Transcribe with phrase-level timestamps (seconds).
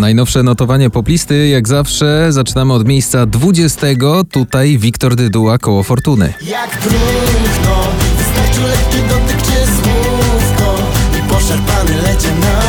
[0.00, 3.86] Najnowsze notowanie poplisty, jak zawsze, zaczynamy od miejsca 20.
[4.30, 6.34] Tutaj Wiktor Dyduła, koło fortuny.
[6.42, 7.76] Jak próchno,
[8.18, 10.76] wystarczył lekki dotyk czy słówko
[11.18, 12.64] I poszarpany lecie na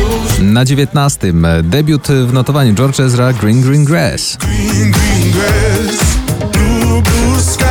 [0.00, 1.32] już Na 19.
[1.62, 4.36] debiut w notowaniu George Ezra Green Green Grass.
[4.36, 5.98] green, green grass,
[6.52, 7.64] blue, blue sky.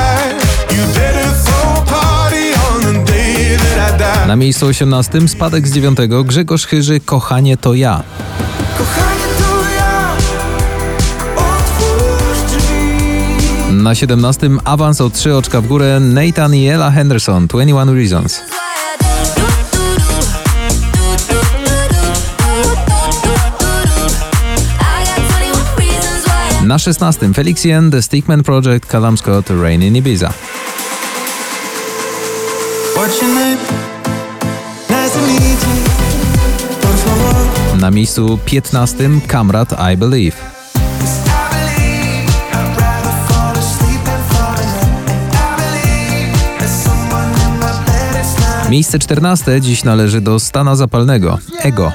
[0.71, 4.27] You did it for a party on the day that I died.
[4.27, 5.27] Na miejscu 18.
[5.27, 5.97] spadek z 9.
[6.25, 8.03] Grzegorz Chyży Kochanie to ja.
[13.73, 14.49] Na 17.
[14.65, 18.41] awans o 3 oczka w górę Nathan i Ella Henderson 21 Reasons.
[26.63, 27.33] Na 16.
[27.33, 30.33] Felixien, The Stickman Project, Callum Scott, Rain in Ibiza.
[37.79, 39.09] Na miejscu 15.
[39.27, 40.62] Kamrat I Believe.
[48.73, 49.61] Miejsce 14.
[49.61, 51.39] dziś należy do Stana Zapalnego.
[51.59, 51.91] Ego.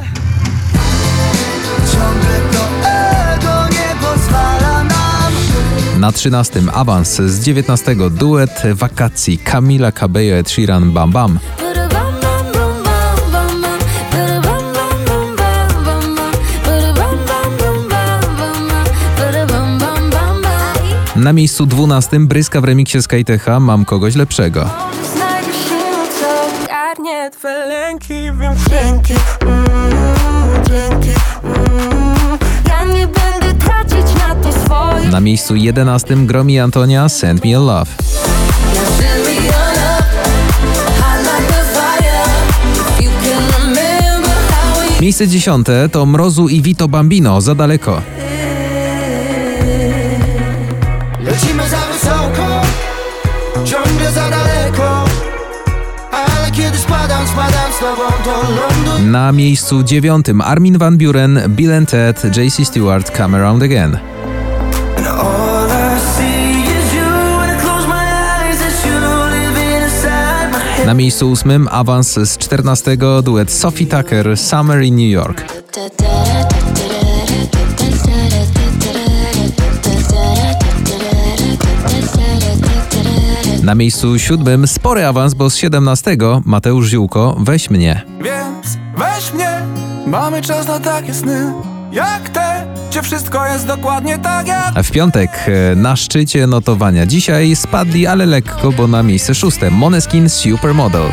[5.99, 6.63] Na 13.
[6.73, 7.97] awans z 19.
[8.11, 11.39] duet wakacji Camila Cabello Ed Sheeran Bam Bam.
[21.17, 22.21] Na miejscu 12.
[22.21, 24.71] bryska w remiksie Skytecha Mam kogoś lepszego.
[26.99, 32.39] Ogarnie twe lęki, wiem dzięki, mm, dzięki mm.
[32.69, 36.17] Ja nie będę tracić na to swoje Na miejscu 11.
[36.27, 37.91] Gromi Antonia Send Me a Love.
[45.01, 45.67] Miejsce 10.
[45.93, 48.03] to Mrozu i Vito Bambino Za daleko.
[51.21, 52.63] Lecimy za wysoko
[53.65, 54.49] Ciągle za daleko
[54.79, 54.88] Ale
[56.59, 60.27] kiedy spadam, spadam z tobą do lądu Na miejscu 9.
[60.45, 63.99] Armin Van Buren, Bill and Ted, JC Stewart Come Around Again.
[70.87, 71.69] Na miejscu 8.
[71.71, 72.97] awans z 14.
[73.23, 75.45] duet Sophie Tucker Summer in New York.
[83.69, 84.67] Na miejscu 7.
[84.67, 86.17] spory awans, bo z 17.
[86.45, 88.05] Mateusz Ziółko Weź mnie.
[88.21, 89.61] Więc weź mnie,
[90.07, 91.53] mamy czas na takie sny
[91.93, 97.07] Jak te, gdzie wszystko jest dokładnie tak jak A W piątek e, na szczycie notowania.
[97.07, 101.13] Dzisiaj spadli, ale lekko, bo na miejsce szóste Moneskin Supermodel.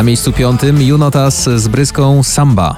[0.00, 2.76] Na miejscu piątym Junotas z bryską Samba.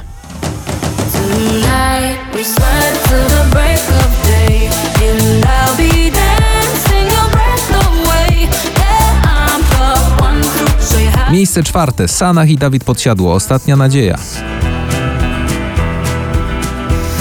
[11.30, 13.34] Miejsce czwarte Sanach i Dawid Podsiadło.
[13.34, 14.18] Ostatnia nadzieja.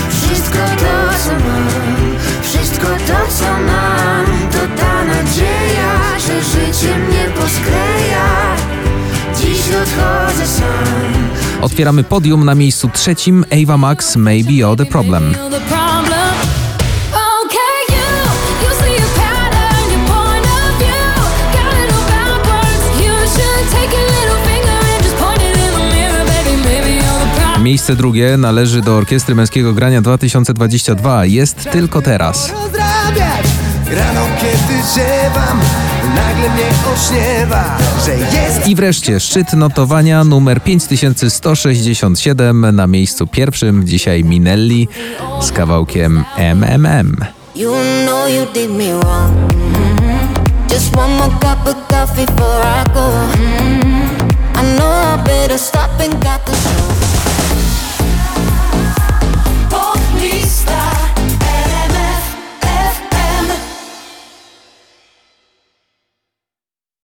[0.09, 1.67] Wszystko to co mam
[2.43, 4.20] Wszystko to co mam
[11.61, 15.35] Otwieramy podium na miejscu trzecim Ava Max Maybe You're the Problem.
[27.61, 31.25] Miejsce drugie należy do Orkiestry Męskiego Grania 2022.
[31.25, 32.53] Jest tylko teraz.
[33.91, 35.59] Rano kiedy ziewam
[36.15, 36.63] Nagle mnie
[36.93, 43.87] ośniewa Że jest I wreszcie szczyt notowania numer 5167 na miejscu pierwszym.
[43.87, 44.87] Dzisiaj Minelli
[45.41, 47.17] z kawałkiem MMM.
[47.55, 47.71] You
[48.05, 49.53] know you did me wrong.
[49.53, 50.27] Mhm.
[50.69, 52.99] Just one more cup of coffee before I go.
[52.99, 54.09] Mhm.
[54.55, 57.10] I know I better stop and got the show.